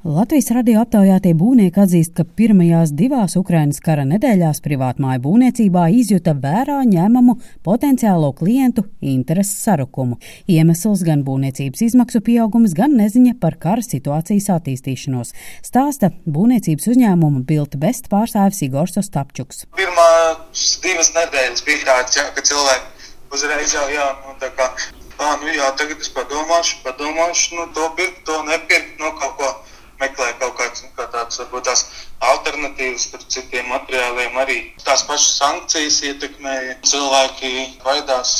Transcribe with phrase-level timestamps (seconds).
[0.00, 6.78] Latvijas radio aptaujātie būvnieki atzīst, ka pirmajās divās Ukrainas kara nedēļās privātmāju būvniecībā izjuta vērā
[6.88, 7.34] ņemamu
[7.68, 10.16] potenciālo klientu interesu sarukumu.
[10.48, 15.34] Iemesls gan būvniecības izmaksu pieaugums, gan neziņa par kara situācijas attīstīšanos.
[15.68, 19.66] Stāsta būvniecības uzņēmuma Bilt Best pārstāvis Igors Ostapčuks.
[19.76, 24.72] Pirmās divas nedēļas bija tāds, jā, ka cilvēki uzreiz jau jā, nu, tā kā,
[25.20, 29.58] ā, nu jā, tagad es padomāšu, padomāšu, nu to pirkt, to nepirkt, nu kaut ko
[30.00, 31.84] meklē kaut kādas kā tādas, varbūt tās
[32.30, 34.38] alternatīvas par citiem materiāliem.
[34.42, 36.80] Arī tās pašas sankcijas ietekmēja.
[36.86, 37.52] Cilvēki
[37.84, 38.34] baidās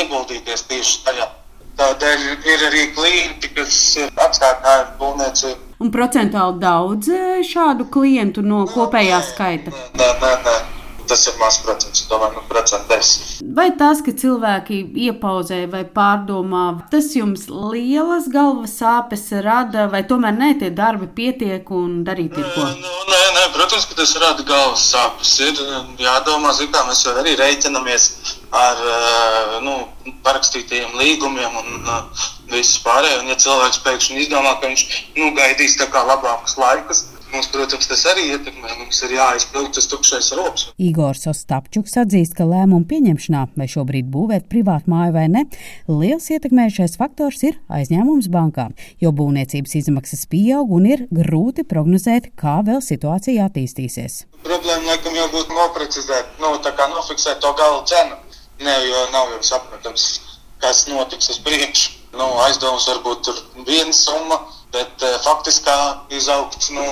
[0.00, 1.30] ieguldīties tieši tajā.
[1.78, 3.78] Tādēļ ir arī klienti, kas
[4.12, 5.72] atstāja būvniecību.
[5.82, 9.72] Un procentuāli daudz eh, šādu klientu no kopējā skaita?
[9.98, 10.71] Nē, nē, nē
[11.08, 13.40] tas ir mazs procents, domāju, nu, procents desmit.
[13.56, 20.36] Vai tas, ka cilvēki iepauzē vai pārdomā, tas jums lielas galvas sāpes rada, vai tomēr
[20.38, 22.66] nē, tie darbi pietiek un darīt ir ko?
[22.82, 25.34] Nu, nē, nē, protams, ka tas rada galvas sāpes.
[25.42, 25.58] Ir
[26.02, 28.08] jādomā, kā mēs jau arī reiķinamies
[28.52, 28.80] ar
[29.64, 29.78] nu,
[30.24, 31.86] parakstītajiem līgumiem un
[32.52, 33.22] visu pārējo.
[33.22, 34.84] Un, ja cilvēks pēkšņi izdomā, ka viņš
[35.18, 38.74] nu, gaidīs labākus laikus, Mums, protams, tas arī ietekmē.
[38.76, 40.66] Mums ir jāizpild tas tukšais rops.
[40.76, 45.46] Igors Ostapčuks atzīst, ka lēmumu pieņemšanā, vai šobrīd būvēt privātu māju vai ne,
[45.88, 52.58] liels ietekmējušais faktors ir aizņēmums bankām, jo būvniecības izmaksas pieaug un ir grūti prognozēt, kā
[52.66, 54.26] vēl situācija attīstīsies.
[54.44, 58.20] Problēma laikam jau būtu noprecizēt, nu, tā kā nofiksēt to gala cenu.
[58.62, 60.08] Ne, jo nav jau saprotams,
[60.62, 61.96] kas notiks uz priekšu.
[62.12, 64.36] Nu, aizdoms varbūt tur viena summa,
[64.72, 65.76] bet uh, faktiskā
[66.14, 66.86] izaugt nu,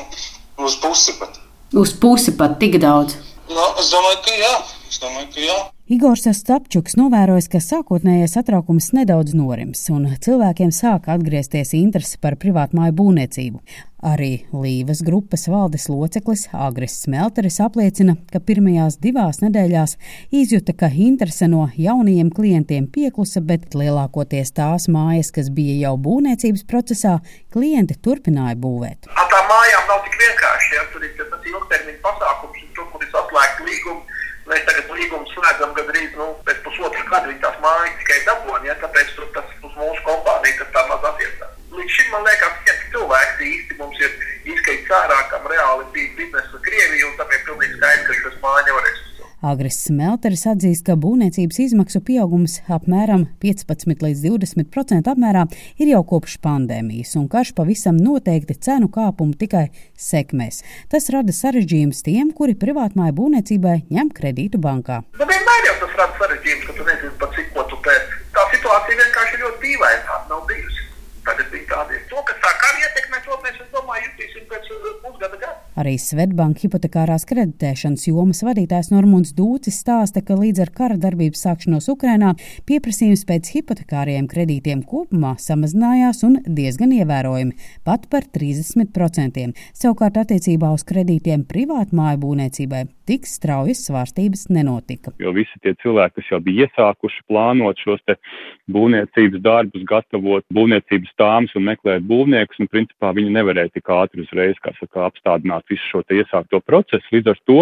[0.66, 1.40] uz pusi pat.
[1.76, 3.16] Uz pusi pat tik daudz?
[3.50, 4.54] Nu, es domāju, ka jā.
[4.90, 5.56] Es domāju, ka jā.
[5.94, 12.96] Igors Stapčuks novērojis, ka sākotnējais satraukums nedaudz norims, un cilvēkiem sāk atgriezties interese par privātmāju
[12.98, 13.60] būvniecību.
[14.10, 19.94] Arī Līvas grupas valdes loceklis Agris Smelteris apliecina, ka pirmajās divās nedēļās
[20.34, 26.66] izjuta, ka interese no jaunajiem klientiem pieklusa, bet lielākoties tās mājas, kas bija jau būvniecības
[26.66, 27.20] procesā,
[27.54, 29.06] klienti turpināja būvēt.
[29.14, 33.06] Ar tām mājām nav tik vienkārši, ja tur ir tas ilgtermiņa pasākums, un tur, kur
[33.06, 34.18] ir saslēgta līguma
[35.00, 37.28] Līgumu slēdzam gandrīz nu, pēc pusotra gada.
[37.30, 41.06] Viņi tās mājas tikai dabūna, ja, tāpēc tur tas uz mūsu kompāniju tas tā maz
[41.12, 41.54] attiecās.
[41.72, 44.18] Līdz šim man liekas, ka viens cilvēks īsti mums ir
[44.52, 49.00] izskaidrs ārā, kam reāli bija biznesa Krievija, un tāpēc pilnīgi skaidrs, ka šis māja nevarēs
[49.40, 55.46] Agris Smelteris atzīst, ka būvniecības izmaksu pieaugums apmēram 15 līdz 20% apmērā
[55.80, 60.60] ir jau kopš pandēmijas, un karš pavisam noteikti cenu kāpumu tikai sekmēs.
[60.92, 65.00] Tas rada sarežģījumus tiem, kuri privātmāju būvniecībai ņem kredītu bankā.
[65.16, 68.14] Nu, vienmēr jau tas rada sarežģījumus, ka tu nezini, pat cik ko tu pēc.
[68.36, 70.88] Tā situācija vienkārši ļoti dīvaina, tāda nav bijusi.
[71.24, 72.04] Tagad bija tādi.
[72.12, 74.68] To, kas tā kā ietekmē, to mēs, es domāju, jutīsim pēc.
[75.80, 81.88] Arī Svetbanka hipotekārās kreditēšanas jomas vadītājs Normons Dūcis stāsta, ka līdz ar kara darbības sākšanos
[81.94, 82.34] Ukrainā
[82.68, 87.56] pieprasījums pēc hipotekāriem kredītiem kopumā samazinājās un diezgan ievērojami-
[87.88, 89.54] pat par 30%.
[89.72, 95.12] Savukārt attiecībā uz kredītiem privātmāju būvniecībai tik straujas svārstības nenotika.
[95.22, 98.02] Jo visi tie cilvēki, kas jau bija iesākuši plānot šos
[98.70, 104.58] būvniecības darbus, gatavot būvniecības tāmas un meklēt būvniekus, un principā viņi nevarēja tik ātri uzreiz,
[104.62, 107.06] saka, apstādināt visu šo iesākto procesu.
[107.16, 107.60] Līdz ar to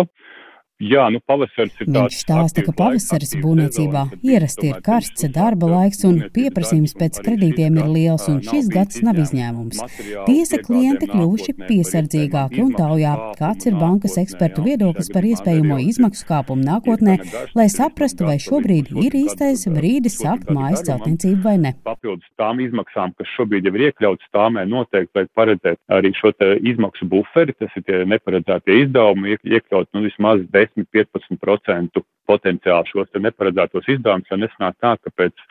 [0.79, 2.15] Jā, nu pavasaris ir tāds.
[2.15, 7.89] Viņš stāsta, ka pavasaris būvniecībā ierasti ir karsts darba laiks un pieprasījums pēc kredītiem ir
[7.91, 9.81] liels, un šis gads nav izņēmums.
[10.29, 16.63] Tiesa klienti kļuvuši piesardzīgāki un taujā, kāds ir bankas ekspertu viedoklis par iespējamo izmaksu kāpumu
[16.69, 17.19] nākotnē,
[17.59, 21.75] lai saprastu, vai šobrīd ir īstais brīdis sākt mājas celtniecību vai ne.
[21.91, 27.11] Papildus tām izmaksām, kas šobrīd jau ir iekļautas tāmē, noteikti vajag paredzēt arī šo izmaksu
[27.11, 34.29] buferi, tas ir tie neparedzētie izdevumi, iekļaut nu, vismaz 10 10-15% potenciāli šos neparedzētos izdevumus,
[34.33, 35.49] lai nesanāk tā, ka pēc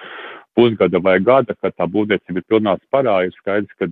[0.57, 3.89] pusgada vai gada, kad tā būvniecība ir pilnā sparā, ir skaidrs, ka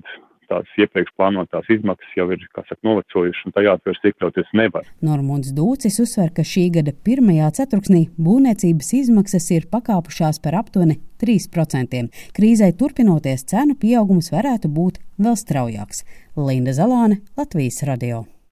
[0.50, 4.90] tās iepriekš plānotās izmaksas jau ir saka, novecojušas, un tajās vairs iekļauties nevar.
[5.06, 12.06] Normons Dūcis uzsver, ka šī gada pirmajā ceturksnī būvniecības izmaksas ir pakāpušās par aptuveni 3%.
[12.38, 16.06] Krīzai turpinoties, cenu pieaugums varētu būt vēl straujāks.
[16.36, 18.26] Linda Zalāne, Latvijas radio.